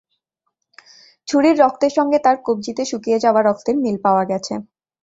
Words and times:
ছুরির 1.27 1.55
রক্তের 1.59 1.91
সঙ্গে 1.97 2.17
তাঁর 2.19 2.37
কবজিতে 2.45 2.83
শুকিয়ে 2.85 3.21
যাওয়া 3.23 3.41
রক্তের 3.41 3.75
মিল 3.83 3.97
পাওয়া 4.05 4.23
গেছে। 4.31 4.53